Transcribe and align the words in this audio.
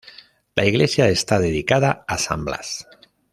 La 0.55 0.65
iglesia 0.65 1.09
está 1.09 1.37
dedicada 1.37 2.03
a 2.07 2.17
san 2.17 2.43
Blas. 2.43 2.87